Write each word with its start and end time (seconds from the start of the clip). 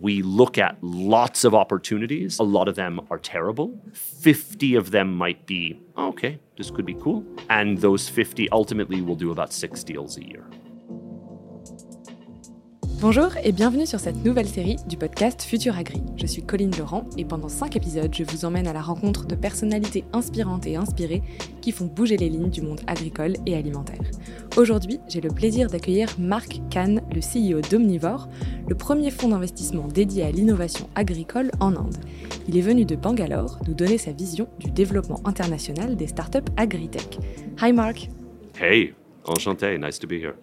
we 0.00 0.22
look 0.22 0.56
at 0.58 0.78
lots 0.82 1.44
of 1.44 1.54
opportunities. 1.54 2.38
A 2.38 2.42
lot 2.42 2.68
of 2.68 2.74
them 2.74 3.00
are 3.10 3.18
terrible. 3.18 3.78
50 3.92 4.74
of 4.74 4.90
them 4.90 5.14
might 5.14 5.46
be, 5.46 5.80
oh, 5.96 6.08
okay, 6.08 6.38
this 6.56 6.70
could 6.70 6.86
be 6.86 6.94
cool. 6.94 7.24
And 7.50 7.78
those 7.78 8.08
50 8.08 8.48
ultimately 8.50 9.02
will 9.02 9.16
do 9.16 9.30
about 9.30 9.52
six 9.52 9.84
deals 9.84 10.16
a 10.16 10.26
year. 10.26 10.46
Bonjour 13.00 13.30
et 13.42 13.52
bienvenue 13.52 13.86
sur 13.86 13.98
cette 13.98 14.22
nouvelle 14.26 14.46
série 14.46 14.76
du 14.86 14.98
podcast 14.98 15.42
Futur 15.42 15.74
Agri. 15.78 16.02
Je 16.18 16.26
suis 16.26 16.42
Colline 16.42 16.76
Laurent 16.78 17.06
et 17.16 17.24
pendant 17.24 17.48
5 17.48 17.74
épisodes, 17.74 18.14
je 18.14 18.24
vous 18.24 18.44
emmène 18.44 18.66
à 18.66 18.74
la 18.74 18.82
rencontre 18.82 19.24
de 19.26 19.34
personnalités 19.34 20.04
inspirantes 20.12 20.66
et 20.66 20.76
inspirées 20.76 21.22
qui 21.62 21.72
font 21.72 21.86
bouger 21.86 22.18
les 22.18 22.28
lignes 22.28 22.50
du 22.50 22.60
monde 22.60 22.82
agricole 22.86 23.36
et 23.46 23.56
alimentaire. 23.56 24.02
Aujourd'hui, 24.58 25.00
j'ai 25.08 25.22
le 25.22 25.30
plaisir 25.30 25.70
d'accueillir 25.70 26.10
Marc 26.18 26.60
Kahn, 26.68 27.00
le 27.14 27.20
CEO 27.20 27.62
d'Omnivore, 27.62 28.28
le 28.68 28.74
premier 28.74 29.10
fonds 29.10 29.28
d'investissement 29.28 29.88
dédié 29.88 30.24
à 30.24 30.30
l'innovation 30.30 30.90
agricole 30.94 31.50
en 31.58 31.74
Inde. 31.76 31.96
Il 32.48 32.58
est 32.58 32.60
venu 32.60 32.84
de 32.84 32.96
Bangalore 32.96 33.60
nous 33.66 33.74
donner 33.74 33.96
sa 33.96 34.12
vision 34.12 34.46
du 34.58 34.70
développement 34.70 35.22
international 35.24 35.96
des 35.96 36.06
startups 36.06 36.50
agritech. 36.58 37.18
Hi 37.62 37.72
Marc. 37.72 38.10
Hey, 38.60 38.92
Enchanté, 39.24 39.78
nice 39.78 39.98
to 39.98 40.06
be 40.06 40.18
here. 40.18 40.36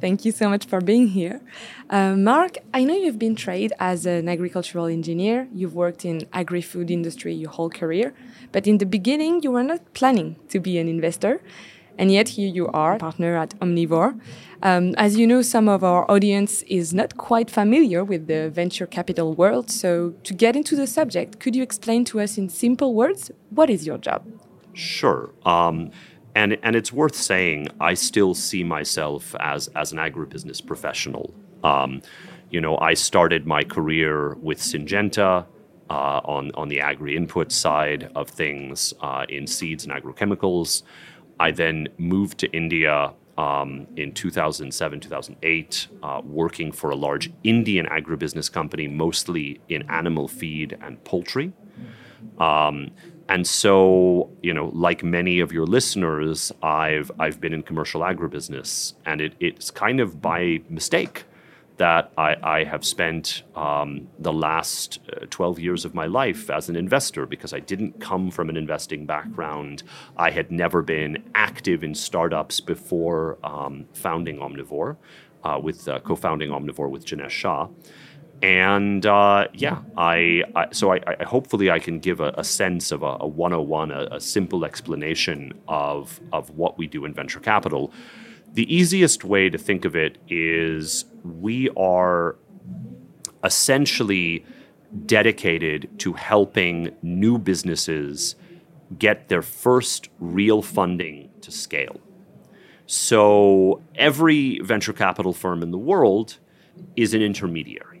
Thank 0.00 0.24
you 0.24 0.32
so 0.32 0.48
much 0.48 0.66
for 0.66 0.80
being 0.80 1.08
here. 1.08 1.40
Uh, 1.88 2.16
Mark, 2.16 2.58
I 2.72 2.84
know 2.84 2.94
you've 2.94 3.18
been 3.18 3.36
trained 3.36 3.72
as 3.78 4.06
an 4.06 4.28
agricultural 4.28 4.86
engineer. 4.86 5.48
You've 5.52 5.74
worked 5.74 6.04
in 6.04 6.26
agri-food 6.32 6.90
industry 6.90 7.32
your 7.32 7.50
whole 7.50 7.70
career, 7.70 8.12
but 8.52 8.66
in 8.66 8.78
the 8.78 8.86
beginning 8.86 9.42
you 9.42 9.52
were 9.52 9.62
not 9.62 9.94
planning 9.94 10.36
to 10.48 10.58
be 10.60 10.78
an 10.78 10.88
investor, 10.88 11.40
and 11.96 12.10
yet 12.10 12.30
here 12.30 12.48
you 12.48 12.66
are, 12.68 12.98
partner 12.98 13.36
at 13.36 13.50
Omnivore. 13.60 14.18
Um, 14.62 14.94
as 14.96 15.16
you 15.16 15.26
know, 15.26 15.42
some 15.42 15.68
of 15.68 15.84
our 15.84 16.10
audience 16.10 16.62
is 16.62 16.92
not 16.92 17.16
quite 17.16 17.50
familiar 17.50 18.02
with 18.02 18.26
the 18.26 18.50
venture 18.50 18.86
capital 18.86 19.34
world. 19.34 19.70
So 19.70 20.14
to 20.24 20.34
get 20.34 20.56
into 20.56 20.74
the 20.74 20.86
subject, 20.86 21.38
could 21.38 21.54
you 21.54 21.62
explain 21.62 22.04
to 22.06 22.20
us 22.20 22.36
in 22.36 22.48
simple 22.48 22.94
words 22.94 23.30
what 23.50 23.70
is 23.70 23.86
your 23.86 23.98
job? 23.98 24.26
Sure. 24.72 25.30
Um, 25.46 25.92
and 26.34 26.58
and 26.62 26.76
it's 26.76 26.92
worth 26.92 27.14
saying 27.14 27.68
I 27.80 27.94
still 27.94 28.34
see 28.34 28.64
myself 28.64 29.34
as 29.40 29.68
as 29.68 29.92
an 29.92 29.98
agribusiness 29.98 30.64
professional. 30.64 31.34
Um, 31.62 32.02
you 32.50 32.60
know, 32.60 32.78
I 32.78 32.94
started 32.94 33.46
my 33.46 33.64
career 33.64 34.34
with 34.34 34.58
Syngenta 34.58 35.46
uh, 35.90 36.20
on 36.24 36.50
on 36.54 36.68
the 36.68 36.80
agri 36.80 37.16
input 37.16 37.52
side 37.52 38.10
of 38.14 38.28
things 38.28 38.94
uh, 39.00 39.26
in 39.28 39.46
seeds 39.46 39.84
and 39.84 39.92
agrochemicals. 39.92 40.82
I 41.40 41.50
then 41.50 41.88
moved 41.98 42.38
to 42.38 42.50
India 42.52 43.12
um, 43.36 43.88
in 43.96 44.12
2007, 44.12 45.00
2008, 45.00 45.88
uh, 46.02 46.22
working 46.24 46.70
for 46.70 46.90
a 46.90 46.94
large 46.94 47.32
Indian 47.42 47.86
agribusiness 47.86 48.50
company, 48.50 48.86
mostly 48.86 49.60
in 49.68 49.82
animal 49.90 50.28
feed 50.28 50.78
and 50.80 51.02
poultry. 51.04 51.52
Um, 52.38 52.92
and 53.28 53.46
so, 53.46 54.30
you 54.42 54.52
know, 54.52 54.70
like 54.74 55.02
many 55.02 55.40
of 55.40 55.52
your 55.52 55.66
listeners, 55.66 56.52
I've 56.62 57.10
I've 57.18 57.40
been 57.40 57.54
in 57.54 57.62
commercial 57.62 58.02
agribusiness, 58.02 58.94
and 59.06 59.20
it, 59.20 59.34
it's 59.40 59.70
kind 59.70 60.00
of 60.00 60.20
by 60.20 60.60
mistake 60.68 61.24
that 61.76 62.12
I, 62.16 62.36
I 62.42 62.64
have 62.64 62.84
spent 62.84 63.42
um, 63.56 64.06
the 64.18 64.32
last 64.32 65.00
uh, 65.12 65.26
12 65.30 65.58
years 65.58 65.84
of 65.84 65.92
my 65.92 66.06
life 66.06 66.48
as 66.48 66.68
an 66.68 66.76
investor 66.76 67.26
because 67.26 67.52
I 67.52 67.58
didn't 67.58 68.00
come 68.00 68.30
from 68.30 68.48
an 68.48 68.56
investing 68.56 69.06
background. 69.06 69.82
I 70.16 70.30
had 70.30 70.52
never 70.52 70.82
been 70.82 71.24
active 71.34 71.82
in 71.82 71.94
startups 71.96 72.60
before 72.60 73.38
um, 73.42 73.86
founding 73.92 74.36
Omnivore, 74.38 74.96
uh, 75.42 75.58
with 75.60 75.88
uh, 75.88 75.98
co-founding 76.00 76.50
Omnivore 76.50 76.90
with 76.90 77.04
Jinesh 77.04 77.30
Shah 77.30 77.68
and 78.44 79.06
uh, 79.06 79.48
yeah, 79.54 79.78
I, 79.96 80.42
I 80.54 80.66
so 80.70 80.92
I, 80.92 81.00
I, 81.06 81.24
hopefully 81.24 81.70
I 81.70 81.78
can 81.78 81.98
give 81.98 82.20
a, 82.20 82.34
a 82.36 82.44
sense 82.44 82.92
of 82.92 83.02
a, 83.02 83.16
a 83.20 83.26
101, 83.26 83.90
a, 83.90 84.08
a, 84.12 84.20
simple 84.20 84.66
explanation 84.66 85.58
of 85.66 86.20
of 86.30 86.50
what 86.50 86.76
we 86.76 86.86
do 86.86 87.06
in 87.06 87.14
venture 87.14 87.40
capital. 87.40 87.90
The 88.52 88.72
easiest 88.72 89.24
way 89.24 89.48
to 89.48 89.56
think 89.56 89.86
of 89.86 89.96
it 89.96 90.18
is 90.28 91.06
we 91.24 91.70
are 91.70 92.36
essentially 93.42 94.44
dedicated 95.06 95.88
to 96.00 96.12
helping 96.12 96.94
new 97.00 97.38
businesses 97.38 98.36
get 98.98 99.30
their 99.30 99.40
first 99.40 100.10
real 100.20 100.60
funding 100.60 101.30
to 101.40 101.50
scale. 101.50 101.98
So 102.84 103.80
every 103.94 104.60
venture 104.60 104.92
capital 104.92 105.32
firm 105.32 105.62
in 105.62 105.70
the 105.70 105.78
world 105.78 106.36
is 106.94 107.14
an 107.14 107.22
intermediary 107.22 107.94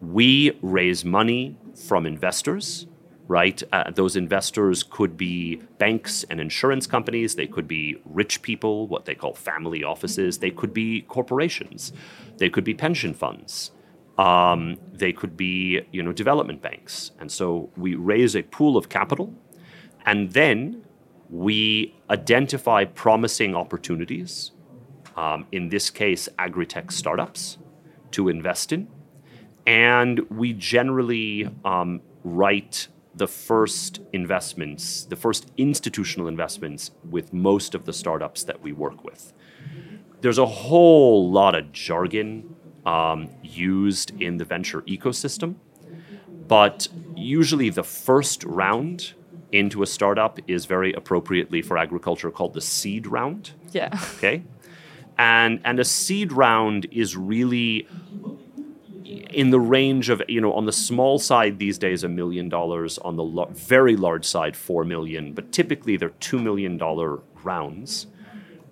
we 0.00 0.58
raise 0.62 1.04
money 1.04 1.56
from 1.74 2.06
investors, 2.06 2.86
right? 3.28 3.62
Uh, 3.72 3.90
those 3.90 4.16
investors 4.16 4.82
could 4.82 5.16
be 5.16 5.56
banks 5.78 6.24
and 6.30 6.40
insurance 6.40 6.86
companies. 6.86 7.34
They 7.34 7.46
could 7.46 7.68
be 7.68 8.00
rich 8.04 8.42
people, 8.42 8.88
what 8.88 9.04
they 9.04 9.14
call 9.14 9.34
family 9.34 9.84
offices. 9.84 10.38
They 10.38 10.50
could 10.50 10.72
be 10.72 11.02
corporations. 11.02 11.92
They 12.38 12.50
could 12.50 12.64
be 12.64 12.74
pension 12.74 13.14
funds. 13.14 13.70
Um, 14.18 14.78
they 14.92 15.12
could 15.12 15.36
be, 15.36 15.82
you 15.92 16.02
know, 16.02 16.12
development 16.12 16.60
banks. 16.60 17.12
And 17.20 17.30
so 17.30 17.70
we 17.76 17.94
raise 17.94 18.34
a 18.34 18.42
pool 18.42 18.76
of 18.76 18.88
capital, 18.88 19.34
and 20.04 20.32
then 20.32 20.84
we 21.30 21.94
identify 22.10 22.84
promising 22.84 23.54
opportunities. 23.54 24.52
Um, 25.16 25.46
in 25.52 25.68
this 25.68 25.90
case, 25.90 26.28
agri-tech 26.38 26.90
startups 26.90 27.58
to 28.12 28.28
invest 28.28 28.72
in 28.72 28.88
and 29.70 30.18
we 30.30 30.52
generally 30.52 31.48
um, 31.64 32.00
write 32.24 32.88
the 33.14 33.28
first 33.28 34.00
investments, 34.12 35.04
the 35.04 35.14
first 35.14 35.48
institutional 35.56 36.26
investments 36.26 36.90
with 37.08 37.32
most 37.32 37.76
of 37.76 37.84
the 37.84 37.92
startups 37.92 38.42
that 38.42 38.60
we 38.60 38.72
work 38.72 39.04
with. 39.04 39.32
There's 40.22 40.38
a 40.38 40.46
whole 40.46 41.30
lot 41.30 41.54
of 41.54 41.70
jargon 41.70 42.56
um, 42.84 43.30
used 43.44 44.20
in 44.20 44.38
the 44.38 44.44
venture 44.44 44.82
ecosystem, 44.82 45.54
but 46.48 46.88
usually 47.14 47.70
the 47.70 47.84
first 47.84 48.42
round 48.42 49.12
into 49.52 49.84
a 49.84 49.86
startup 49.86 50.40
is 50.48 50.66
very 50.66 50.92
appropriately 50.94 51.62
for 51.62 51.78
agriculture 51.78 52.32
called 52.32 52.54
the 52.54 52.60
seed 52.60 53.06
round. 53.06 53.52
Yeah. 53.70 53.96
Okay. 54.16 54.42
And 55.16 55.60
and 55.64 55.78
a 55.78 55.84
seed 55.84 56.32
round 56.32 56.86
is 56.90 57.16
really 57.16 57.86
in 59.10 59.50
the 59.50 59.60
range 59.60 60.08
of 60.08 60.22
you 60.28 60.40
know 60.40 60.52
on 60.52 60.66
the 60.66 60.72
small 60.72 61.18
side 61.18 61.58
these 61.58 61.78
days 61.78 62.04
a 62.04 62.08
million 62.08 62.48
dollars 62.48 62.98
on 62.98 63.16
the 63.16 63.24
lo- 63.24 63.48
very 63.52 63.96
large 63.96 64.24
side 64.24 64.56
four 64.56 64.84
million 64.84 65.32
but 65.32 65.50
typically 65.52 65.96
they're 65.96 66.10
two 66.20 66.38
million 66.38 66.76
dollar 66.76 67.20
rounds 67.42 68.06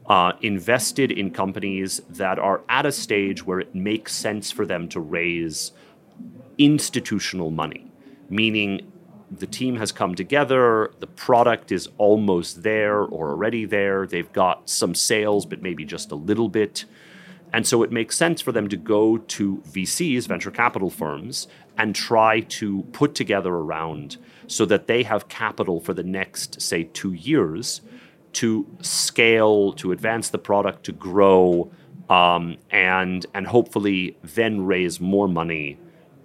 uh, 0.06 0.32
invested 0.41 1.10
in 1.10 1.31
companies 1.31 2.00
that 2.09 2.38
are 2.38 2.62
at 2.69 2.87
a 2.87 2.93
stage 2.93 3.44
where 3.44 3.60
it 3.60 3.75
makes 3.75 4.15
sense 4.15 4.50
for 4.50 4.65
them 4.65 4.88
to 4.88 5.00
raise 5.00 5.72
institutional 6.56 7.50
money 7.50 7.91
meaning 8.31 8.93
the 9.31 9.47
team 9.47 9.76
has 9.76 9.91
come 9.91 10.15
together 10.15 10.93
the 11.00 11.06
product 11.06 11.72
is 11.72 11.88
almost 11.99 12.62
there 12.62 13.00
or 13.00 13.31
already 13.31 13.65
there 13.65 14.06
they've 14.06 14.32
got 14.32 14.69
some 14.70 14.94
sales 14.94 15.44
but 15.47 15.62
maybe 15.62 15.84
just 15.84 16.12
a 16.12 16.16
little 16.16 16.49
bit 16.49 16.84
and 17.53 17.66
so 17.66 17.82
it 17.82 17.91
makes 17.91 18.16
sense 18.16 18.41
for 18.41 18.53
them 18.53 18.69
to 18.69 18.76
go 18.76 19.19
to 19.19 19.62
VCs, 19.69 20.26
venture 20.26 20.50
capital 20.50 20.91
firms, 20.91 21.48
and 21.76 21.94
try 21.94 22.41
to 22.41 22.82
put 22.92 23.14
together 23.14 23.54
a 23.54 23.62
round 23.62 24.16
so 24.47 24.64
that 24.66 24.86
they 24.86 25.03
have 25.03 25.28
capital 25.28 25.81
for 25.81 25.94
the 25.94 26.03
next, 26.03 26.60
say, 26.60 26.84
two 26.84 27.12
years 27.12 27.81
to 28.34 28.66
scale, 28.82 29.72
to 29.75 29.92
advance 29.92 30.28
the 30.28 30.38
product, 30.38 30.84
to 30.84 30.92
grow, 30.92 31.70
um, 32.10 32.56
and, 32.70 33.26
and 33.34 33.47
hopefully 33.47 34.16
then 34.22 34.66
raise 34.66 35.00
more 35.00 35.28
money 35.28 35.78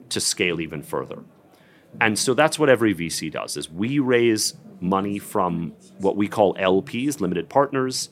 to 0.10 0.20
scale 0.20 0.60
even 0.60 0.82
further. 0.82 1.24
And 2.02 2.18
so 2.18 2.34
that's 2.34 2.58
what 2.58 2.70
every 2.70 2.94
VC 2.94 3.32
does 3.32 3.56
is 3.56 3.70
we 3.70 4.00
raise 4.00 4.56
money 4.80 5.20
from 5.20 5.74
what 6.00 6.16
we 6.16 6.28
call 6.28 6.56
LPs, 6.56 7.22
limited 7.22 7.50
partners, 7.50 8.10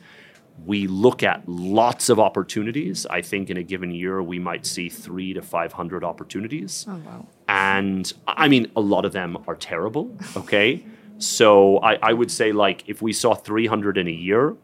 we 0.66 0.88
look 0.88 1.24
at 1.24 1.48
lots 1.48 2.10
of 2.10 2.19
opportunities. 2.19 3.06
I 3.08 3.22
think 3.22 3.50
in 3.50 3.58
a 3.58 3.63
given 3.63 3.92
year 3.92 4.22
we 4.22 4.40
might 4.40 4.66
see 4.66 4.90
three 4.90 5.34
to 5.34 5.42
five 5.42 5.74
hundred 5.74 6.04
opportunities. 6.04 6.86
Oh 6.88 7.02
wow! 7.06 7.28
And 7.48 8.12
I 8.28 8.48
mean, 8.48 8.72
a 8.75 8.81
lot 8.81 9.06
of 9.06 9.13
them 9.13 9.38
are 9.48 9.56
terrible. 9.56 10.16
Okay, 10.38 10.84
so 11.18 11.78
I, 11.80 11.96
I 12.02 12.13
would 12.13 12.31
say 12.31 12.52
like 12.52 12.84
if 12.88 13.02
we 13.02 13.13
saw 13.13 13.34
three 13.34 13.68
hundred 13.68 13.98
in 13.98 14.08
a 14.08 14.12
year, 14.12 14.56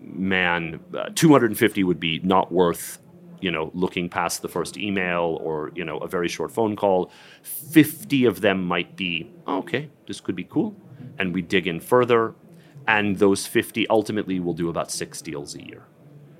man, 0.00 0.80
uh, 0.96 1.10
two 1.14 1.30
hundred 1.32 1.50
and 1.50 1.58
fifty 1.58 1.84
would 1.84 2.00
be 2.00 2.20
not 2.20 2.52
worth 2.52 2.98
you 3.40 3.50
know 3.50 3.70
looking 3.74 4.08
past 4.08 4.42
the 4.42 4.48
first 4.48 4.76
email 4.76 5.38
or 5.40 5.70
you 5.74 5.84
know 5.84 5.98
a 5.98 6.08
very 6.08 6.28
short 6.28 6.50
phone 6.50 6.74
call 6.74 7.10
50 7.42 8.24
of 8.24 8.40
them 8.40 8.64
might 8.64 8.96
be 8.96 9.30
oh, 9.46 9.58
okay 9.58 9.90
this 10.08 10.20
could 10.20 10.34
be 10.34 10.44
cool 10.44 10.74
and 11.18 11.32
we 11.32 11.40
dig 11.40 11.68
in 11.68 11.78
further 11.78 12.34
and 12.88 13.18
those 13.18 13.46
50 13.46 13.86
ultimately 13.88 14.40
will 14.40 14.54
do 14.54 14.68
about 14.68 14.90
six 14.90 15.22
deals 15.22 15.54
a 15.54 15.64
year. 15.64 15.84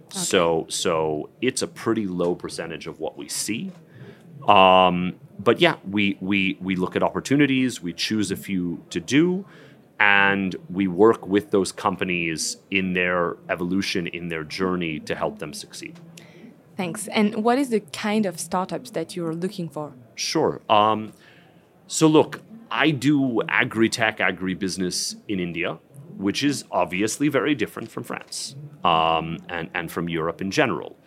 Okay. 0.06 0.18
So 0.18 0.66
so 0.68 1.28
it's 1.40 1.62
a 1.62 1.68
pretty 1.68 2.06
low 2.06 2.34
percentage 2.34 2.88
of 2.88 2.98
what 2.98 3.16
we 3.16 3.28
see. 3.28 3.70
Um, 4.48 5.16
but 5.38 5.60
yeah, 5.60 5.76
we, 5.88 6.16
we, 6.20 6.56
we 6.60 6.74
look 6.74 6.96
at 6.96 7.02
opportunities, 7.02 7.82
we 7.82 7.92
choose 7.92 8.30
a 8.30 8.36
few 8.36 8.82
to 8.90 8.98
do, 8.98 9.44
and 10.00 10.56
we 10.70 10.88
work 10.88 11.26
with 11.26 11.50
those 11.50 11.70
companies 11.70 12.56
in 12.70 12.94
their 12.94 13.36
evolution, 13.48 14.06
in 14.06 14.28
their 14.28 14.44
journey 14.44 15.00
to 15.00 15.14
help 15.14 15.38
them 15.38 15.52
succeed. 15.52 16.00
Thanks. 16.76 17.08
And 17.08 17.44
what 17.44 17.58
is 17.58 17.70
the 17.70 17.80
kind 17.80 18.24
of 18.24 18.40
startups 18.40 18.90
that 18.92 19.16
you're 19.16 19.34
looking 19.34 19.68
for? 19.68 19.92
Sure. 20.14 20.60
Um, 20.70 21.12
so, 21.88 22.06
look, 22.06 22.40
I 22.70 22.90
do 22.90 23.42
agri 23.48 23.88
tech, 23.88 24.20
agri 24.20 24.54
business 24.54 25.16
in 25.26 25.40
India, 25.40 25.78
which 26.18 26.42
is 26.42 26.64
obviously 26.70 27.28
very 27.28 27.54
different 27.54 27.90
from 27.90 28.02
France 28.02 28.56
um, 28.84 29.38
and, 29.48 29.70
and 29.72 29.90
from 29.90 30.08
Europe 30.08 30.40
in 30.40 30.50
general, 30.50 30.98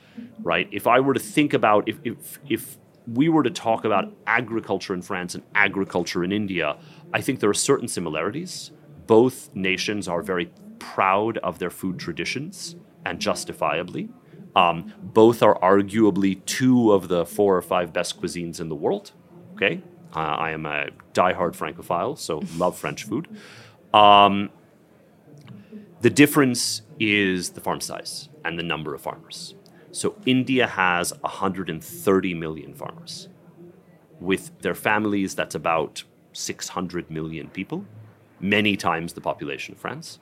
right? 0.42 0.70
If 0.72 0.88
I 0.88 1.02
were 1.02 1.14
to 1.14 1.20
think 1.20 1.54
about, 1.54 1.88
if, 1.88 2.00
if, 2.04 2.40
if 2.50 2.78
we 3.06 3.28
were 3.28 3.44
to 3.44 3.50
talk 3.50 3.84
about 3.84 4.14
agriculture 4.26 4.94
in 4.94 5.02
France 5.02 5.36
and 5.36 5.44
agriculture 5.54 6.24
in 6.24 6.32
India, 6.32 6.78
I 7.14 7.20
think 7.20 7.42
there 7.42 7.50
are 7.50 7.54
certain 7.54 7.90
similarities. 7.90 8.72
Both 9.06 9.54
nations 9.54 10.08
are 10.08 10.22
very 10.22 10.50
proud 10.80 11.38
of 11.40 11.60
their 11.60 11.70
food 11.70 12.00
traditions 12.00 12.78
and 13.06 13.20
justifiably. 13.20 14.10
Um, 14.56 14.94
both 15.02 15.44
are 15.44 15.60
arguably 15.60 16.44
two 16.46 16.94
of 16.94 17.10
the 17.10 17.26
four 17.26 17.58
or 17.58 17.62
five 17.62 17.92
best 17.92 18.22
cuisines 18.22 18.62
in 18.62 18.70
the 18.70 18.76
world. 18.76 19.12
Okay, 19.54 19.82
uh, 20.16 20.20
I 20.20 20.52
am 20.52 20.66
a 20.66 20.88
diehard 21.14 21.56
Francophile, 21.56 22.16
so 22.16 22.42
love 22.58 22.78
French 22.78 23.04
food. 23.04 23.28
Um, 23.94 24.50
the 26.02 26.10
difference 26.10 26.82
is 27.00 27.52
the 27.52 27.62
farm 27.62 27.80
size 27.80 28.30
and 28.44 28.58
the 28.58 28.64
number 28.64 28.94
of 28.96 29.02
farmers. 29.02 29.56
So 29.92 30.16
India 30.26 30.66
has 30.66 31.14
130 31.22 32.34
million 32.34 32.74
farmers. 32.74 33.28
With 34.20 34.58
their 34.62 34.76
families, 34.76 35.36
that's 35.36 35.56
about 35.56 36.04
600 36.34 37.12
million 37.12 37.50
people, 37.50 37.86
many 38.40 38.76
times 38.78 39.14
the 39.14 39.22
population 39.22 39.74
of 39.74 39.80
France. 39.80 40.20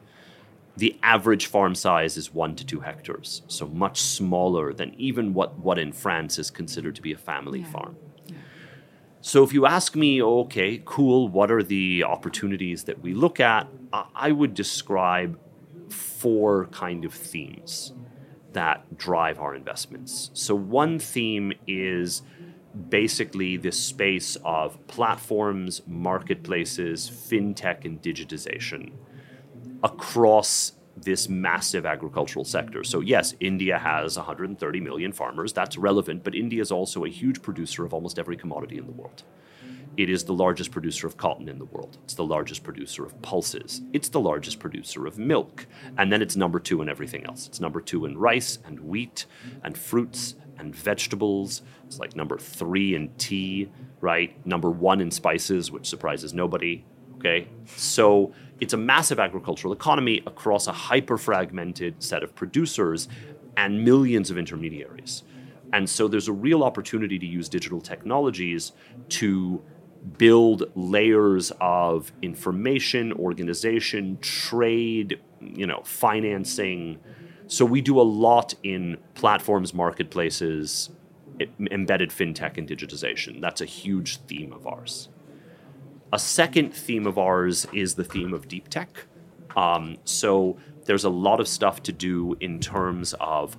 The 0.76 0.98
average 1.04 1.46
farm 1.46 1.76
size 1.76 2.18
is 2.18 2.34
one 2.34 2.56
to 2.56 2.66
two 2.66 2.80
hectares, 2.80 3.42
so 3.48 3.68
much 3.68 4.02
smaller 4.02 4.74
than 4.74 4.94
even 4.98 5.34
what, 5.34 5.60
what 5.60 5.78
in 5.78 5.92
France 5.92 6.40
is 6.40 6.50
considered 6.50 6.96
to 6.96 7.02
be 7.02 7.12
a 7.12 7.18
family 7.18 7.60
yeah. 7.60 7.72
farm. 7.72 7.98
So 9.22 9.44
if 9.44 9.54
you 9.54 9.66
ask 9.66 9.96
me, 9.96 10.22
okay, 10.22 10.82
cool, 10.86 11.28
what 11.28 11.52
are 11.52 11.64
the 11.64 12.04
opportunities 12.04 12.86
that 12.86 13.02
we 13.02 13.14
look 13.14 13.40
at? 13.40 13.68
I 13.92 14.32
would 14.32 14.54
describe 14.54 15.38
four 16.20 16.66
kind 16.68 17.06
of 17.06 17.14
themes 17.14 17.94
that 18.54 18.98
drive 18.98 19.40
our 19.40 19.56
investments. 19.56 20.32
So, 20.34 20.56
one 20.56 21.00
theme 21.00 21.54
is 21.68 22.22
basically 22.90 23.58
this 23.58 23.80
space 23.80 24.38
of 24.44 24.86
platforms, 24.88 25.82
marketplaces, 25.88 27.10
fintech, 27.10 27.86
and 27.86 28.02
digitization 28.02 28.92
across 29.84 30.74
this 30.96 31.30
massive 31.30 31.86
agricultural 31.86 32.44
sector. 32.44 32.84
So, 32.84 33.00
yes, 33.00 33.34
India 33.40 33.78
has 33.78 34.18
130 34.18 34.82
million 34.82 35.12
farmers. 35.14 35.54
That's 35.54 35.78
relevant, 35.78 36.24
but 36.24 36.36
India 36.36 36.62
is 36.62 36.72
also 36.72 37.06
a 37.06 37.10
huge 37.10 37.42
producer 37.42 37.86
of 37.86 37.94
almost 37.94 38.20
every 38.20 38.36
commodity 38.36 38.78
in 38.78 38.86
the 38.86 38.92
world. 38.92 39.24
It 40.00 40.10
is 40.10 40.24
the 40.24 40.34
largest 40.34 40.72
producer 40.72 41.08
of 41.08 41.18
cotton 41.18 41.50
in 41.50 41.60
the 41.60 41.66
world. 41.66 41.98
It's 42.06 42.14
the 42.14 42.24
largest 42.24 42.64
producer 42.64 43.06
of 43.06 43.22
pulses. 43.22 43.82
It's 43.92 44.08
the 44.08 44.22
largest 44.22 44.58
producer 44.58 45.06
of 45.06 45.18
milk. 45.18 45.68
And 45.98 46.10
then 46.10 46.22
it's 46.22 46.38
number 46.38 46.58
two 46.58 46.82
in 46.82 46.88
everything 46.88 47.26
else. 47.26 47.48
It's 47.48 47.60
number 47.60 47.82
two 47.82 48.06
in 48.06 48.18
rice 48.18 48.60
and 48.66 48.80
wheat 48.80 49.26
and 49.62 49.78
fruits 49.78 50.36
and 50.58 50.74
vegetables. 50.74 51.64
It's 51.86 52.00
like 52.00 52.16
number 52.16 52.38
three 52.38 52.96
in 52.96 53.10
tea, 53.18 53.72
right? 54.00 54.34
Number 54.48 54.70
one 54.70 55.02
in 55.02 55.12
spices, 55.12 55.70
which 55.70 55.90
surprises 55.90 56.34
nobody. 56.34 56.86
Okay. 57.18 57.50
So 57.66 58.34
it's 58.62 58.72
a 58.72 58.78
massive 58.78 59.20
agricultural 59.20 59.74
economy 59.74 60.24
across 60.26 60.68
a 60.68 60.72
hyper 60.72 61.18
fragmented 61.18 62.02
set 62.02 62.24
of 62.24 62.34
producers 62.36 63.10
and 63.58 63.84
millions 63.84 64.32
of 64.32 64.38
intermediaries. 64.38 65.24
And 65.74 65.90
so 65.90 66.08
there's 66.08 66.30
a 66.30 66.34
real 66.34 66.64
opportunity 66.64 67.20
to 67.20 67.26
use 67.26 67.50
digital 67.50 67.82
technologies 67.82 68.72
to 69.10 69.62
build 70.18 70.72
layers 70.76 71.52
of 71.60 72.12
information, 72.22 73.14
organization, 73.14 74.18
trade, 74.22 75.20
you 75.42 75.68
know, 75.68 75.82
financing. 75.84 77.00
So 77.48 77.66
we 77.66 77.82
do 77.82 78.00
a 78.00 78.04
lot 78.04 78.54
in 78.64 78.98
platforms, 79.16 79.74
marketplaces, 79.74 80.90
embedded 81.72 82.10
fintech 82.10 82.58
and 82.58 82.68
digitization. 82.68 83.42
That's 83.42 83.62
a 83.62 83.66
huge 83.66 84.18
theme 84.22 84.54
of 84.54 84.68
ours. 84.68 85.10
A 86.12 86.20
second 86.20 86.74
theme 86.74 87.06
of 87.06 87.18
ours 87.18 87.68
is 87.72 87.96
the 87.96 88.04
theme 88.04 88.34
of 88.34 88.48
deep 88.48 88.68
tech. 88.68 89.06
Um, 89.56 89.98
so 90.06 90.58
there's 90.86 91.04
a 91.04 91.10
lot 91.10 91.40
of 91.40 91.48
stuff 91.48 91.84
to 91.84 91.92
do 91.92 92.36
in 92.40 92.60
terms 92.60 93.14
of 93.20 93.56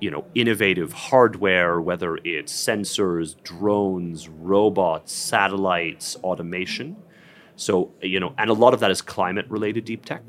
you 0.00 0.10
know 0.10 0.24
innovative 0.34 0.92
hardware 0.92 1.80
whether 1.80 2.16
it's 2.24 2.52
sensors 2.52 3.40
drones 3.42 4.28
robots 4.28 5.12
satellites 5.12 6.16
automation. 6.16 6.96
So 7.56 7.92
you 8.02 8.20
know 8.20 8.34
and 8.38 8.50
a 8.50 8.54
lot 8.54 8.74
of 8.74 8.80
that 8.80 8.90
is 8.90 9.02
climate 9.02 9.46
related 9.48 9.84
deep 9.84 10.04
tech. 10.04 10.22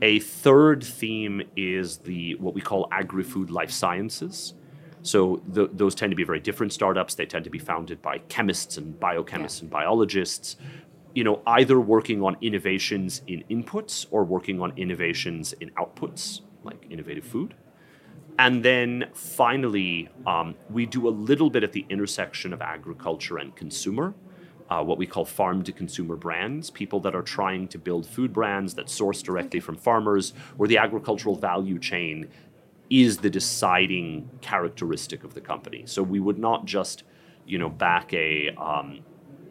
A 0.00 0.18
third 0.18 0.82
theme 0.82 1.42
is 1.56 1.98
the 1.98 2.34
what 2.36 2.54
we 2.54 2.60
call 2.60 2.88
agri-food 2.90 3.50
life 3.50 3.70
sciences. 3.70 4.54
So 5.02 5.42
the, 5.46 5.68
those 5.72 5.94
tend 5.94 6.12
to 6.12 6.16
be 6.16 6.24
very 6.24 6.40
different 6.40 6.72
startups. 6.72 7.14
They 7.14 7.26
tend 7.26 7.44
to 7.44 7.50
be 7.50 7.58
founded 7.58 8.00
by 8.00 8.18
chemists 8.18 8.76
and 8.76 8.98
biochemists 8.98 9.58
yeah. 9.58 9.62
and 9.62 9.70
biologists. 9.70 10.56
You 11.14 11.24
know 11.24 11.42
either 11.46 11.78
working 11.78 12.22
on 12.22 12.36
innovations 12.40 13.22
in 13.26 13.44
inputs 13.50 14.06
or 14.10 14.24
working 14.24 14.60
on 14.62 14.72
innovations 14.76 15.52
in 15.54 15.70
outputs 15.70 16.40
like 16.64 16.86
innovative 16.88 17.24
food 17.24 17.54
and 18.38 18.64
then 18.64 19.10
finally, 19.12 20.08
um, 20.26 20.54
we 20.70 20.86
do 20.86 21.08
a 21.08 21.10
little 21.10 21.50
bit 21.50 21.62
at 21.62 21.72
the 21.72 21.84
intersection 21.88 22.52
of 22.52 22.62
agriculture 22.62 23.38
and 23.38 23.54
consumer, 23.54 24.14
uh, 24.70 24.82
what 24.82 24.96
we 24.96 25.06
call 25.06 25.24
farm 25.24 25.62
to 25.64 25.72
consumer 25.72 26.16
brands, 26.16 26.70
people 26.70 26.98
that 27.00 27.14
are 27.14 27.22
trying 27.22 27.68
to 27.68 27.78
build 27.78 28.06
food 28.06 28.32
brands 28.32 28.74
that 28.74 28.88
source 28.88 29.22
directly 29.22 29.60
from 29.60 29.76
farmers, 29.76 30.32
where 30.56 30.68
the 30.68 30.78
agricultural 30.78 31.36
value 31.36 31.78
chain 31.78 32.28
is 32.88 33.18
the 33.18 33.30
deciding 33.30 34.28
characteristic 34.40 35.24
of 35.24 35.34
the 35.34 35.40
company. 35.40 35.82
So 35.86 36.02
we 36.02 36.20
would 36.20 36.38
not 36.38 36.64
just, 36.64 37.04
you 37.46 37.58
know, 37.58 37.68
back 37.68 38.12
a 38.14 38.50
um, 38.56 39.00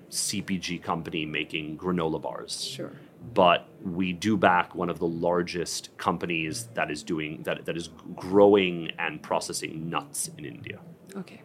CPG 0.10 0.82
company 0.82 1.26
making 1.26 1.78
granola 1.78 2.22
bars. 2.22 2.64
Sure 2.64 2.92
but 3.34 3.68
we 3.84 4.14
do 4.14 4.36
back 4.36 4.76
one 4.76 4.90
of 4.90 5.00
the 5.00 5.08
largest 5.08 5.96
companies 5.98 6.68
that 6.74 6.90
is 6.92 7.04
doing 7.04 7.44
that 7.44 7.66
that 7.66 7.78
is 7.78 7.90
growing 8.16 8.92
and 9.00 9.22
processing 9.22 9.90
nuts 9.90 10.30
in 10.38 10.46
India. 10.46 10.80
Okay. 11.16 11.42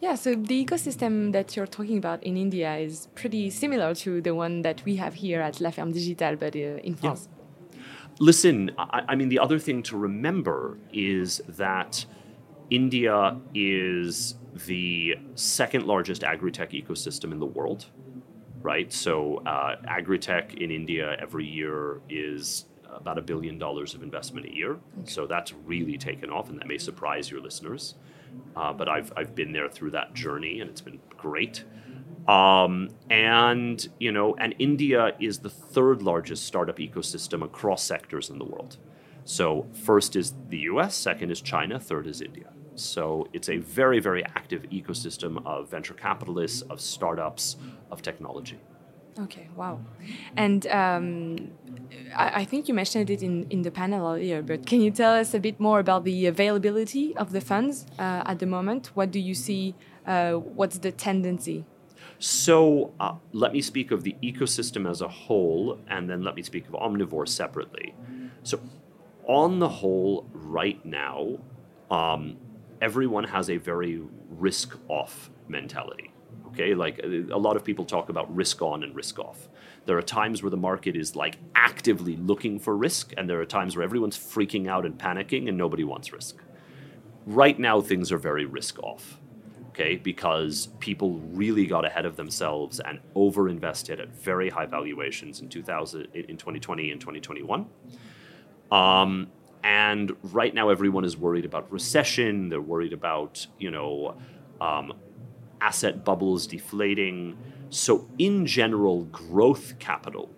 Yeah, 0.00 0.14
so 0.14 0.34
the 0.34 0.64
ecosystem 0.64 1.32
that 1.32 1.56
you're 1.56 1.66
talking 1.66 1.98
about 1.98 2.22
in 2.22 2.38
India 2.38 2.74
is 2.76 3.08
pretty 3.14 3.50
similar 3.50 3.94
to 3.96 4.22
the 4.22 4.34
one 4.34 4.62
that 4.62 4.82
we 4.86 4.96
have 4.96 5.14
here 5.14 5.42
at 5.42 5.60
La 5.60 5.70
Ferme 5.70 5.92
Digitale, 5.92 6.38
but 6.38 6.56
uh, 6.56 6.80
in 6.82 6.94
France. 6.94 7.28
Yeah. 7.30 7.78
Listen, 8.18 8.70
I, 8.78 9.02
I 9.08 9.14
mean, 9.14 9.28
the 9.28 9.38
other 9.38 9.58
thing 9.58 9.82
to 9.84 9.98
remember 9.98 10.78
is 10.90 11.42
that 11.48 12.06
India 12.70 13.36
is 13.54 14.36
the 14.66 15.16
second 15.34 15.86
largest 15.86 16.24
agri 16.24 16.50
tech 16.50 16.70
ecosystem 16.70 17.30
in 17.30 17.38
the 17.38 17.46
world 17.46 17.86
right? 18.62 18.92
So 18.92 19.38
uh, 19.46 19.76
agri-tech 19.86 20.54
in 20.54 20.70
India 20.70 21.16
every 21.18 21.46
year 21.46 22.00
is 22.08 22.66
about 22.92 23.18
a 23.18 23.22
billion 23.22 23.58
dollars 23.58 23.94
of 23.94 24.02
investment 24.02 24.46
a 24.46 24.54
year. 24.54 24.72
Okay. 24.72 25.10
So 25.10 25.26
that's 25.26 25.52
really 25.52 25.96
taken 25.96 26.30
off, 26.30 26.48
and 26.50 26.58
that 26.58 26.66
may 26.66 26.78
surprise 26.78 27.30
your 27.30 27.40
listeners. 27.40 27.94
Uh, 28.54 28.72
but 28.72 28.88
I've, 28.88 29.12
I've 29.16 29.34
been 29.34 29.52
there 29.52 29.68
through 29.68 29.92
that 29.92 30.14
journey, 30.14 30.60
and 30.60 30.70
it's 30.70 30.80
been 30.80 31.00
great. 31.16 31.64
Um, 32.28 32.90
and 33.08 33.88
you 33.98 34.12
know, 34.12 34.36
and 34.36 34.54
India 34.58 35.14
is 35.18 35.38
the 35.38 35.50
third 35.50 36.02
largest 36.02 36.44
startup 36.44 36.78
ecosystem 36.78 37.42
across 37.42 37.82
sectors 37.82 38.30
in 38.30 38.38
the 38.38 38.44
world. 38.44 38.76
So 39.24 39.66
first 39.84 40.16
is 40.16 40.34
the 40.48 40.58
U.S., 40.58 40.94
second 40.94 41.30
is 41.30 41.40
China, 41.40 41.78
third 41.78 42.06
is 42.06 42.20
India. 42.20 42.52
So 42.74 43.28
it's 43.32 43.48
a 43.48 43.58
very, 43.58 44.00
very 44.00 44.24
active 44.24 44.62
ecosystem 44.70 45.44
of 45.44 45.68
venture 45.70 45.94
capitalists, 45.94 46.62
of 46.62 46.80
startups, 46.80 47.56
of 47.90 48.02
technology. 48.02 48.58
Okay, 49.18 49.48
wow. 49.56 49.80
And 50.36 50.66
um, 50.68 51.50
I, 52.16 52.40
I, 52.40 52.44
think 52.44 52.68
you 52.68 52.74
mentioned 52.74 53.10
it 53.10 53.22
in, 53.22 53.46
in 53.50 53.62
the 53.62 53.70
panel 53.70 54.06
earlier, 54.06 54.40
but 54.40 54.66
can 54.66 54.80
you 54.80 54.90
tell 54.90 55.12
us 55.14 55.34
a 55.34 55.40
bit 55.40 55.58
more 55.58 55.80
about 55.80 56.04
the 56.04 56.26
availability 56.26 57.16
of 57.16 57.32
the 57.32 57.40
funds 57.40 57.86
uh, 57.98 58.22
at 58.24 58.38
the 58.38 58.46
moment? 58.46 58.92
What 58.94 59.10
do 59.10 59.18
you 59.18 59.34
see? 59.34 59.74
Uh, 60.06 60.34
what's 60.34 60.78
the 60.78 60.92
tendency? 60.92 61.66
So 62.18 62.92
uh, 63.00 63.14
let 63.32 63.52
me 63.52 63.60
speak 63.62 63.90
of 63.90 64.04
the 64.04 64.14
ecosystem 64.22 64.88
as 64.88 65.00
a 65.00 65.08
whole, 65.08 65.78
and 65.88 66.08
then 66.08 66.22
let 66.22 66.34
me 66.34 66.42
speak 66.42 66.66
of 66.68 66.74
Omnivore 66.74 67.28
separately. 67.28 67.94
So, 68.42 68.60
on 69.26 69.58
the 69.58 69.68
whole, 69.68 70.26
right 70.32 70.84
now, 70.84 71.38
um, 71.90 72.36
everyone 72.80 73.24
has 73.24 73.50
a 73.50 73.56
very 73.56 74.02
risk 74.28 74.78
off 74.88 75.30
mentality. 75.48 76.09
Okay, 76.52 76.74
like 76.74 76.98
a 76.98 77.38
lot 77.38 77.56
of 77.56 77.64
people 77.64 77.84
talk 77.84 78.08
about 78.08 78.34
risk 78.34 78.60
on 78.60 78.82
and 78.82 78.94
risk 78.94 79.18
off. 79.18 79.48
There 79.86 79.96
are 79.96 80.02
times 80.02 80.42
where 80.42 80.50
the 80.50 80.56
market 80.56 80.96
is 80.96 81.16
like 81.16 81.38
actively 81.54 82.16
looking 82.16 82.58
for 82.58 82.76
risk, 82.76 83.12
and 83.16 83.28
there 83.28 83.40
are 83.40 83.46
times 83.46 83.76
where 83.76 83.84
everyone's 83.84 84.18
freaking 84.18 84.68
out 84.68 84.84
and 84.84 84.98
panicking 84.98 85.48
and 85.48 85.56
nobody 85.56 85.84
wants 85.84 86.12
risk. 86.12 86.36
Right 87.26 87.58
now, 87.58 87.80
things 87.80 88.10
are 88.10 88.18
very 88.18 88.46
risk 88.46 88.78
off, 88.80 89.18
okay, 89.68 89.96
because 89.96 90.68
people 90.80 91.20
really 91.32 91.66
got 91.66 91.84
ahead 91.84 92.04
of 92.04 92.16
themselves 92.16 92.80
and 92.80 92.98
over 93.14 93.48
invested 93.48 94.00
at 94.00 94.08
very 94.08 94.50
high 94.50 94.66
valuations 94.66 95.40
in 95.40 95.48
2000, 95.48 96.08
in 96.14 96.36
2020 96.36 96.90
and 96.90 97.00
2021. 97.00 97.66
Um, 98.72 99.28
and 99.62 100.12
right 100.22 100.54
now, 100.54 100.70
everyone 100.70 101.04
is 101.04 101.16
worried 101.16 101.44
about 101.44 101.70
recession. 101.70 102.48
They're 102.48 102.60
worried 102.60 102.92
about, 102.92 103.46
you 103.58 103.70
know, 103.70 104.16
um, 104.60 104.94
asset 105.60 106.04
bubbles 106.04 106.46
deflating. 106.46 107.36
So, 107.70 108.08
in 108.18 108.46
general, 108.46 109.04
growth 109.04 109.78
capital 109.78 110.30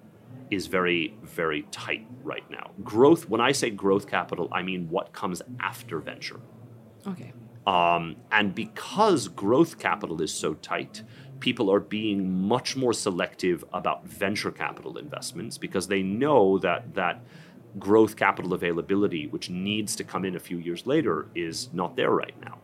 is 0.51 0.67
very, 0.67 1.17
very 1.23 1.63
tight 1.71 2.07
right 2.23 2.49
now. 2.51 2.71
Growth, 2.85 3.29
when 3.29 3.41
I 3.41 3.53
say 3.53 3.71
growth 3.71 4.07
capital, 4.07 4.49
I 4.53 4.63
mean 4.63 4.89
what 4.91 5.13
comes 5.13 5.41
after 5.61 5.99
venture. 5.99 6.41
Okay. 7.07 7.33
Um, 7.67 8.17
and 8.31 8.55
because 8.55 9.29
growth 9.29 9.79
capital 9.79 10.21
is 10.21 10.33
so 10.33 10.55
tight, 10.55 11.03
people 11.41 11.73
are 11.73 11.81
being 11.81 12.47
much 12.47 12.77
more 12.77 12.93
selective 12.93 13.65
about 13.73 14.07
venture 14.07 14.51
capital 14.51 14.99
investments 14.99 15.59
because 15.59 15.89
they 15.89 16.03
know 16.03 16.59
that 16.59 16.95
that 16.95 17.25
growth 17.79 18.17
capital 18.17 18.53
availability, 18.53 19.27
which 19.29 19.49
needs 19.49 19.97
to 19.97 20.05
come 20.05 20.25
in 20.25 20.37
a 20.37 20.41
few 20.41 20.59
years 20.59 20.87
later, 20.87 21.29
is 21.35 21.73
not 21.73 21.97
there 21.97 22.11
right 22.11 22.35
now. 22.41 22.59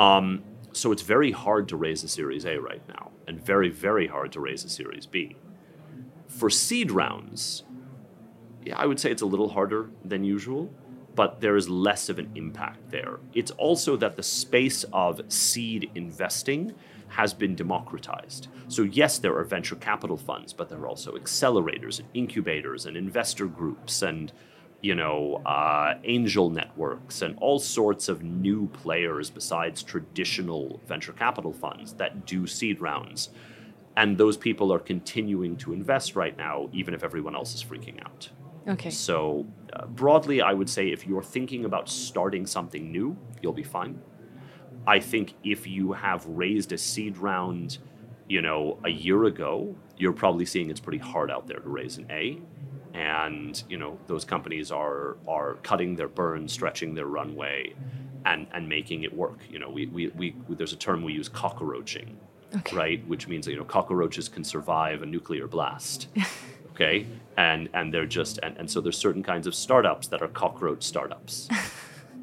Um, 0.00 0.42
so 0.76 0.92
it's 0.92 1.02
very 1.02 1.32
hard 1.32 1.68
to 1.68 1.76
raise 1.76 2.04
a 2.04 2.08
Series 2.08 2.44
A 2.44 2.58
right 2.58 2.86
now, 2.88 3.10
and 3.26 3.40
very, 3.40 3.70
very 3.70 4.06
hard 4.06 4.32
to 4.32 4.40
raise 4.40 4.64
a 4.64 4.68
Series 4.68 5.06
B. 5.06 5.36
For 6.26 6.50
seed 6.50 6.90
rounds, 6.90 7.64
yeah, 8.64 8.76
I 8.76 8.86
would 8.86 9.00
say 9.00 9.10
it's 9.10 9.22
a 9.22 9.26
little 9.26 9.48
harder 9.48 9.90
than 10.04 10.22
usual, 10.22 10.70
but 11.14 11.40
there 11.40 11.56
is 11.56 11.68
less 11.68 12.10
of 12.10 12.18
an 12.18 12.30
impact 12.34 12.90
there. 12.90 13.20
It's 13.32 13.50
also 13.52 13.96
that 13.96 14.16
the 14.16 14.22
space 14.22 14.84
of 14.92 15.22
seed 15.32 15.90
investing 15.94 16.74
has 17.08 17.32
been 17.32 17.54
democratized. 17.54 18.48
So, 18.68 18.82
yes, 18.82 19.18
there 19.18 19.34
are 19.36 19.44
venture 19.44 19.76
capital 19.76 20.18
funds, 20.18 20.52
but 20.52 20.68
there 20.68 20.80
are 20.80 20.88
also 20.88 21.12
accelerators 21.16 22.00
and 22.00 22.08
incubators 22.12 22.84
and 22.84 22.96
investor 22.96 23.46
groups 23.46 24.02
and 24.02 24.32
you 24.82 24.94
know, 24.94 25.42
uh, 25.46 25.94
angel 26.04 26.50
networks 26.50 27.22
and 27.22 27.36
all 27.38 27.58
sorts 27.58 28.08
of 28.08 28.22
new 28.22 28.66
players 28.68 29.30
besides 29.30 29.82
traditional 29.82 30.80
venture 30.86 31.12
capital 31.12 31.52
funds 31.52 31.94
that 31.94 32.26
do 32.26 32.46
seed 32.46 32.80
rounds. 32.80 33.30
And 33.96 34.18
those 34.18 34.36
people 34.36 34.72
are 34.72 34.78
continuing 34.78 35.56
to 35.58 35.72
invest 35.72 36.16
right 36.16 36.36
now, 36.36 36.68
even 36.72 36.92
if 36.92 37.02
everyone 37.02 37.34
else 37.34 37.54
is 37.54 37.64
freaking 37.64 38.04
out. 38.04 38.28
Okay. 38.68 38.90
So, 38.90 39.46
uh, 39.72 39.86
broadly, 39.86 40.42
I 40.42 40.52
would 40.52 40.68
say 40.68 40.88
if 40.88 41.06
you're 41.06 41.22
thinking 41.22 41.64
about 41.64 41.88
starting 41.88 42.46
something 42.46 42.90
new, 42.90 43.16
you'll 43.40 43.52
be 43.52 43.62
fine. 43.62 44.00
I 44.86 45.00
think 45.00 45.34
if 45.42 45.66
you 45.66 45.92
have 45.92 46.26
raised 46.26 46.72
a 46.72 46.78
seed 46.78 47.16
round, 47.16 47.78
you 48.28 48.42
know, 48.42 48.78
a 48.84 48.90
year 48.90 49.24
ago, 49.24 49.74
you're 49.96 50.12
probably 50.12 50.44
seeing 50.44 50.68
it's 50.70 50.80
pretty 50.80 50.98
hard 50.98 51.30
out 51.30 51.46
there 51.46 51.58
to 51.58 51.68
raise 51.68 51.96
an 51.96 52.06
A. 52.10 52.40
And, 52.96 53.62
you 53.68 53.76
know, 53.76 53.98
those 54.06 54.24
companies 54.24 54.72
are 54.72 55.16
are 55.28 55.54
cutting 55.62 55.96
their 55.96 56.08
burn, 56.08 56.48
stretching 56.48 56.94
their 56.94 57.04
runway, 57.06 57.74
and, 58.24 58.46
and 58.54 58.66
making 58.68 59.02
it 59.02 59.14
work. 59.14 59.38
You 59.50 59.58
know, 59.58 59.68
we, 59.68 59.86
we, 59.86 60.08
we, 60.16 60.34
there's 60.48 60.72
a 60.72 60.76
term 60.76 61.02
we 61.02 61.12
use 61.12 61.28
cockroaching, 61.28 62.16
Okay. 62.56 62.74
right? 62.74 63.06
Which 63.06 63.28
means 63.28 63.44
that, 63.44 63.52
you 63.52 63.58
know, 63.58 63.64
cockroaches 63.64 64.28
can 64.30 64.44
survive 64.44 65.02
a 65.02 65.06
nuclear 65.06 65.46
blast. 65.46 66.08
okay? 66.74 67.06
And 67.36 67.68
and 67.74 67.92
they're 67.92 68.06
just 68.06 68.38
and, 68.42 68.56
and 68.56 68.70
so 68.70 68.80
there's 68.80 68.96
certain 68.96 69.22
kinds 69.22 69.46
of 69.46 69.54
startups 69.54 70.08
that 70.08 70.22
are 70.22 70.28
cockroach 70.28 70.82
startups. 70.82 71.48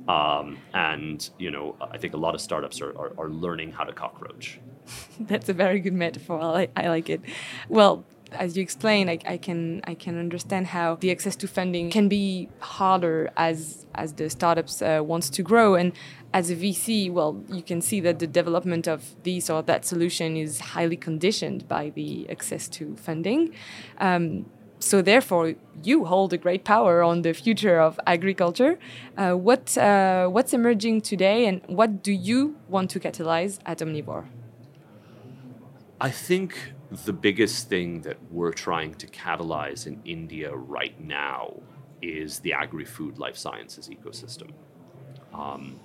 Um, 0.05 0.57
and 0.73 1.29
you 1.39 1.49
know, 1.49 1.77
I 1.79 1.97
think 1.97 2.13
a 2.13 2.17
lot 2.17 2.35
of 2.35 2.41
startups 2.41 2.81
are, 2.81 2.89
are, 2.97 3.13
are 3.17 3.29
learning 3.29 3.71
how 3.71 3.85
to 3.85 3.93
cockroach. 3.93 4.59
That's 5.19 5.47
a 5.47 5.53
very 5.53 5.79
good 5.79 5.93
metaphor. 5.93 6.41
I 6.41 6.45
like, 6.47 6.71
I 6.75 6.89
like 6.89 7.09
it. 7.09 7.21
Well, 7.69 8.03
as 8.33 8.57
you 8.57 8.63
explain, 8.63 9.09
I, 9.09 9.19
I 9.25 9.37
can 9.37 9.81
I 9.85 9.95
can 9.95 10.17
understand 10.19 10.67
how 10.67 10.95
the 10.95 11.11
access 11.11 11.35
to 11.37 11.47
funding 11.47 11.89
can 11.89 12.07
be 12.07 12.49
harder 12.59 13.29
as 13.37 13.85
as 13.95 14.13
the 14.13 14.29
startups 14.29 14.81
uh, 14.81 15.01
wants 15.03 15.29
to 15.31 15.43
grow, 15.43 15.75
and 15.75 15.93
as 16.33 16.49
a 16.49 16.55
VC, 16.55 17.11
well, 17.11 17.43
you 17.47 17.61
can 17.61 17.79
see 17.79 17.99
that 18.01 18.19
the 18.19 18.27
development 18.27 18.87
of 18.87 19.15
this 19.23 19.49
or 19.49 19.61
that 19.63 19.85
solution 19.85 20.35
is 20.35 20.59
highly 20.59 20.97
conditioned 20.97 21.67
by 21.67 21.91
the 21.91 22.27
access 22.29 22.67
to 22.69 22.95
funding. 22.95 23.53
Um, 23.99 24.45
so 24.79 25.01
therefore, 25.01 25.53
you 25.81 26.05
hold 26.05 26.33
a 26.33 26.37
great 26.37 26.65
power 26.65 27.03
on 27.03 27.21
the 27.21 27.33
future 27.33 27.79
of 27.79 27.99
agriculture. 28.05 28.77
Uh, 29.15 29.33
what 29.33 29.77
uh, 29.77 30.27
what's 30.27 30.53
emerging 30.53 31.01
today, 31.01 31.45
and 31.45 31.61
what 31.67 32.03
do 32.03 32.11
you 32.11 32.57
want 32.67 32.89
to 32.91 32.99
catalyze 32.99 33.59
at 33.65 33.79
Omnivore? 33.79 34.25
I 36.01 36.09
think 36.11 36.73
the 37.05 37.13
biggest 37.13 37.69
thing 37.69 38.01
that 38.01 38.17
we're 38.29 38.51
trying 38.51 38.93
to 38.95 39.07
catalyze 39.07 39.87
in 39.87 40.01
India 40.05 40.55
right 40.55 40.99
now 40.99 41.61
is 42.01 42.39
the 42.39 42.53
agri 42.53 42.85
food 42.85 43.17
life 43.17 43.37
sciences 43.37 43.89
ecosystem. 43.89 44.51
Um, 45.33 45.79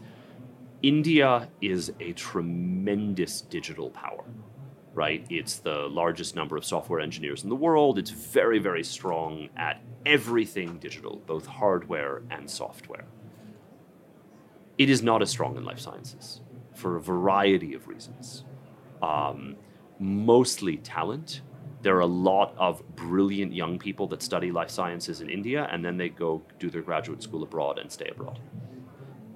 India 0.83 1.49
is 1.61 1.93
a 2.01 2.13
tremendous 2.13 3.41
digital 3.41 3.91
power, 3.91 4.25
right? 4.93 5.25
It's 5.31 5.57
the 5.57 5.89
largest 5.89 6.37
number 6.37 6.57
of 6.57 6.65
software 6.65 7.01
engineers 7.01 7.43
in 7.43 7.49
the 7.49 7.57
world. 7.57 7.99
It's 7.99 8.11
very, 8.11 8.59
very 8.59 8.85
strong 8.85 9.49
at 9.57 9.83
everything 10.05 10.79
digital, 10.79 11.23
both 11.27 11.47
hardware 11.47 12.23
and 12.31 12.49
software. 12.51 13.07
It 14.77 14.91
is 14.91 15.03
not 15.03 15.23
as 15.23 15.31
strong 15.31 15.57
in 15.57 15.65
life 15.65 15.81
sciences 15.81 16.41
for 16.75 16.97
a 16.97 17.01
variety 17.01 17.75
of 17.75 17.89
reasons. 17.89 18.45
Um, 19.03 19.57
mostly 19.99 20.77
talent. 20.79 21.43
There 21.83 21.97
are 21.97 22.01
a 22.01 22.07
lot 22.07 22.55
of 22.59 22.83
brilliant 22.97 23.53
young 23.53 23.79
people 23.79 24.07
that 24.09 24.23
study 24.23 24.51
life 24.51 24.71
sciences 24.71 25.21
in 25.21 25.31
India, 25.31 25.69
and 25.71 25.85
then 25.85 25.97
they 25.97 26.09
go 26.09 26.43
do 26.59 26.71
their 26.71 26.83
graduate 26.83 27.23
school 27.23 27.43
abroad 27.43 27.79
and 27.79 27.91
stay 27.91 28.09
abroad. 28.09 28.41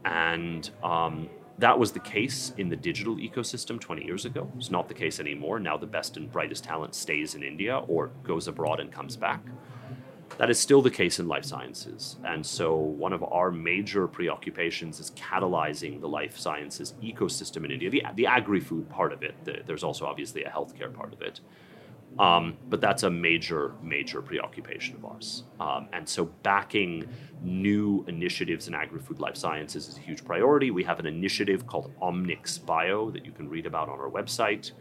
And 0.05 0.69
um, 0.83 1.29
that 1.59 1.79
was 1.79 1.93
the 1.93 2.01
case 2.01 2.53
in 2.57 2.69
the 2.69 2.77
digital 2.77 3.17
ecosystem 3.17 3.81
20 3.81 4.05
years 4.05 4.25
ago. 4.25 4.51
It's 4.57 4.71
not 4.71 4.89
the 4.89 4.95
case 4.95 5.21
anymore. 5.21 5.61
Now 5.61 5.77
the 5.77 5.87
best 5.87 6.17
and 6.17 6.31
brightest 6.31 6.65
talent 6.65 6.95
stays 6.95 7.35
in 7.35 7.43
India 7.43 7.79
or 7.87 8.09
goes 8.25 8.49
abroad 8.49 8.81
and 8.81 8.91
comes 8.91 9.17
back. 9.17 9.45
That 10.39 10.51
is 10.51 10.59
still 10.59 10.83
the 10.83 10.91
case 10.91 11.19
in 11.19 11.29
life 11.29 11.45
sciences. 11.45 12.17
And 12.25 12.45
so, 12.45 12.75
one 12.75 13.13
of 13.13 13.23
our 13.23 13.51
major 13.51 14.07
preoccupations 14.09 15.01
is 15.01 15.11
catalyzing 15.13 16.01
the 16.01 16.09
life 16.09 16.39
sciences 16.39 16.95
ecosystem 17.03 17.65
in 17.65 17.71
India, 17.71 17.91
the, 17.91 18.03
the 18.15 18.27
agri 18.27 18.61
food 18.61 18.89
part 18.89 19.13
of 19.13 19.23
it. 19.23 19.35
The, 19.45 19.63
there's 19.67 19.85
also 19.85 20.07
obviously 20.07 20.45
a 20.45 20.51
healthcare 20.51 20.93
part 20.93 21.13
of 21.13 21.23
it. 21.23 21.41
Um, 22.19 22.59
but 22.69 22.81
that's 22.81 23.05
a 23.05 23.11
major, 23.11 23.73
major 23.83 24.21
preoccupation 24.21 24.97
of 24.97 25.05
ours. 25.07 25.45
Um, 25.59 25.89
and 25.93 26.07
so, 26.07 26.27
backing 26.27 27.09
new 27.43 28.05
initiatives 28.07 28.69
in 28.69 28.75
agri 28.75 29.01
food 29.01 29.19
life 29.19 29.37
sciences 29.37 29.89
is 29.89 29.97
a 29.97 30.01
huge 30.01 30.25
priority. 30.25 30.71
We 30.71 30.85
have 30.85 30.99
an 30.99 31.07
initiative 31.07 31.67
called 31.67 31.91
Omnix 32.01 32.65
Bio 32.65 33.11
that 33.11 33.25
you 33.25 33.33
can 33.33 33.49
read 33.49 33.67
about 33.67 33.89
on 33.89 33.99
our 33.99 34.11
website. 34.11 34.73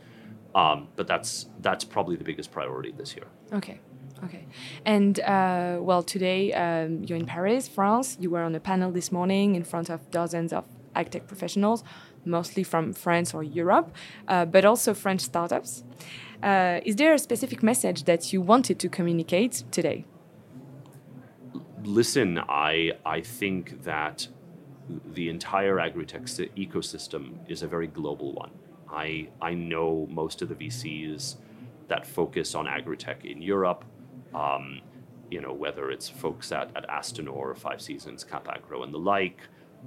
Um, 0.53 0.89
but 0.97 1.07
that's 1.07 1.47
that's 1.61 1.85
probably 1.85 2.17
the 2.17 2.25
biggest 2.25 2.51
priority 2.51 2.91
this 2.91 3.15
year. 3.15 3.27
Okay. 3.53 3.79
Okay. 4.23 4.45
And 4.85 5.19
uh, 5.21 5.77
well, 5.81 6.03
today 6.03 6.53
um, 6.53 7.03
you're 7.03 7.17
in 7.17 7.25
Paris, 7.25 7.67
France. 7.67 8.17
You 8.19 8.29
were 8.29 8.43
on 8.43 8.53
a 8.55 8.59
panel 8.59 8.91
this 8.91 9.11
morning 9.11 9.55
in 9.55 9.63
front 9.63 9.89
of 9.89 10.09
dozens 10.11 10.53
of 10.53 10.65
agtech 10.95 11.27
professionals, 11.27 11.83
mostly 12.25 12.63
from 12.63 12.93
France 12.93 13.33
or 13.33 13.43
Europe, 13.43 13.95
uh, 14.27 14.45
but 14.45 14.65
also 14.65 14.93
French 14.93 15.21
startups. 15.21 15.83
Uh, 16.43 16.79
is 16.85 16.95
there 16.95 17.13
a 17.13 17.19
specific 17.19 17.63
message 17.63 18.03
that 18.03 18.33
you 18.33 18.41
wanted 18.41 18.79
to 18.79 18.89
communicate 18.89 19.63
today? 19.71 20.05
Listen, 21.83 22.39
I 22.47 22.91
I 23.05 23.21
think 23.21 23.83
that 23.83 24.27
the 25.13 25.29
entire 25.29 25.77
agritech 25.77 26.49
ecosystem 26.55 27.37
is 27.47 27.63
a 27.63 27.67
very 27.67 27.87
global 27.87 28.33
one. 28.33 28.51
I 28.91 29.29
I 29.41 29.53
know 29.53 30.07
most 30.09 30.41
of 30.41 30.49
the 30.49 30.55
VCs 30.55 31.37
that 31.87 32.05
focus 32.05 32.55
on 32.55 32.65
agritech 32.67 33.25
in 33.25 33.41
Europe 33.41 33.83
um, 34.33 34.81
you 35.29 35.41
know, 35.41 35.53
whether 35.53 35.91
it's 35.91 36.09
folks 36.09 36.51
at, 36.51 36.75
at 36.75 36.87
Astanor, 36.89 37.57
Five 37.57 37.81
Seasons, 37.81 38.25
Capagro, 38.25 38.83
and 38.83 38.93
the 38.93 38.99
like, 38.99 39.39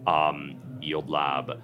um, 0.06 0.56
Yield 0.80 1.08
Lab, 1.08 1.62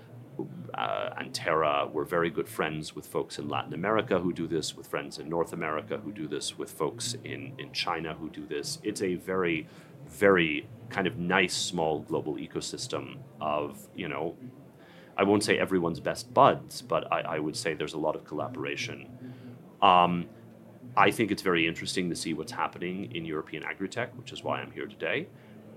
uh, 0.75 1.11
Anterra. 1.19 1.91
We're 1.91 2.05
very 2.05 2.31
good 2.31 2.49
friends 2.49 2.95
with 2.95 3.07
folks 3.07 3.39
in 3.39 3.49
Latin 3.49 3.75
America 3.75 4.19
who 4.19 4.33
do 4.33 4.47
this, 4.47 4.77
with 4.77 4.87
friends 4.87 5.19
in 5.19 5.29
North 5.29 5.53
America 5.53 5.99
who 5.99 6.13
do 6.13 6.29
this, 6.29 6.59
with 6.59 6.71
folks 6.71 7.15
in, 7.25 7.53
in 7.59 7.73
China 7.73 8.15
who 8.15 8.31
do 8.31 8.47
this. 8.47 8.79
It's 8.83 9.03
a 9.03 9.15
very, 9.17 9.67
very 10.09 10.69
kind 10.89 11.07
of 11.07 11.19
nice, 11.19 11.55
small 11.55 12.01
global 12.01 12.37
ecosystem 12.37 13.19
of, 13.41 13.89
you 13.95 14.09
know, 14.09 14.37
I 15.17 15.25
won't 15.25 15.45
say 15.45 15.59
everyone's 15.59 16.01
best 16.01 16.33
buds, 16.33 16.83
but 16.83 17.11
I, 17.13 17.21
I 17.21 17.39
would 17.39 17.57
say 17.57 17.75
there's 17.75 17.95
a 17.95 17.99
lot 17.99 18.17
of 18.17 18.25
collaboration. 18.25 19.09
Um, 19.83 20.27
I 21.01 21.11
think 21.11 21.31
it's 21.31 21.41
very 21.41 21.67
interesting 21.67 22.11
to 22.11 22.17
see 22.17 22.35
what's 22.35 22.53
happening 22.53 23.11
in 23.15 23.25
European 23.25 23.63
agri-tech, 23.65 24.15
which 24.19 24.33
is 24.33 24.45
why 24.45 24.61
I'm 24.61 24.71
here 24.71 24.87
today. 24.87 25.29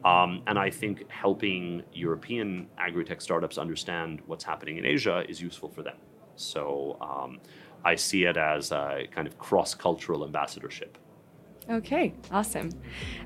Um, 0.03 0.41
and 0.47 0.59
I 0.59 0.69
think 0.69 1.09
helping 1.09 1.81
European 1.93 2.67
agri-tech 2.77 3.21
startups 3.21 3.57
understand 3.57 4.21
what's 4.25 4.43
happening 4.43 4.75
in 4.79 4.85
Asia 4.85 5.23
is 5.29 5.41
useful 5.41 5.69
for 5.69 5.81
them. 5.81 5.95
So 6.35 6.97
um, 6.99 7.39
I 7.85 7.95
see 7.95 8.25
it 8.25 8.35
as 8.35 8.73
a 8.73 9.07
kind 9.15 9.25
of 9.25 9.37
cross-cultural 9.37 10.25
ambassadorship. 10.25 10.97
Okay, 11.69 12.13
awesome. 12.29 12.69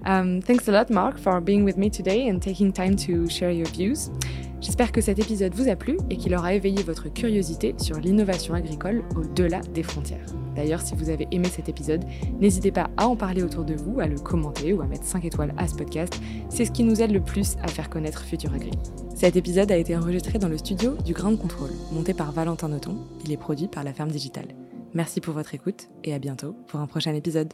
Um, 0.06 0.39
thanks 0.44 0.68
a 0.68 0.72
lot, 0.72 0.92
Mark, 0.92 1.18
for 1.18 1.42
being 1.42 1.63
with 1.66 1.77
me 1.77 1.89
today 1.89 2.27
and 2.27 2.39
taking 2.39 2.72
time 2.72 2.96
to 2.98 3.27
share 3.27 3.50
your 3.50 3.66
views. 3.66 4.12
J'espère 4.60 4.92
que 4.92 5.02
cet 5.02 5.20
épisode 5.20 5.54
vous 5.54 5.70
a 5.70 5.76
plu 5.76 5.98
et 6.10 6.18
qu'il 6.18 6.34
aura 6.36 6.54
éveillé 6.54 6.82
votre 6.82 7.10
curiosité 7.14 7.76
sur 7.78 7.98
l'innovation 7.98 8.56
agricole 8.56 9.04
au-delà 9.16 9.62
des 9.74 9.84
frontières. 9.84 10.26
D'ailleurs, 10.56 10.82
si 10.82 10.96
vous 10.96 11.10
avez 11.10 11.28
aimé 11.32 11.48
cet 11.48 11.70
épisode, 11.70 12.04
n'hésitez 12.40 12.72
pas 12.72 12.90
à 12.98 13.08
en 13.08 13.16
parler 13.16 13.44
autour 13.44 13.64
de 13.64 13.76
vous, 13.76 14.00
à 14.00 14.08
le 14.08 14.18
commenter 14.18 14.74
ou 14.74 14.82
à 14.82 14.88
mettre 14.88 15.04
5 15.04 15.26
étoiles 15.26 15.54
à 15.58 15.68
ce 15.68 15.76
podcast. 15.76 16.20
C'est 16.50 16.66
ce 16.66 16.72
qui 16.72 16.84
nous 16.84 17.02
aide 17.02 17.12
le 17.12 17.22
plus 17.22 17.56
à 17.62 17.68
faire 17.68 17.90
connaître 17.90 18.24
Futur 18.24 18.54
Agri. 18.54 18.72
Cet 19.16 19.36
épisode 19.36 19.72
a 19.72 19.78
été 19.78 19.96
enregistré 19.96 20.40
dans 20.40 20.50
le 20.50 20.58
studio 20.58 20.96
du 21.06 21.14
Grand 21.14 21.36
Contrôle, 21.36 21.74
monté 21.92 22.16
par 22.16 22.32
Valentin 22.32 22.70
Noton. 22.70 22.98
Il 23.26 23.32
est 23.32 23.38
produit 23.38 23.68
par 23.68 23.84
la 23.84 23.94
Ferme 23.94 24.12
Digitale. 24.12 24.56
Merci 24.96 25.22
pour 25.22 25.36
votre 25.36 25.54
écoute 25.54 25.90
et 26.04 26.14
à 26.14 26.20
bientôt 26.20 26.56
pour 26.68 26.80
un 26.80 26.88
prochain 26.88 27.14
épisode. 27.14 27.54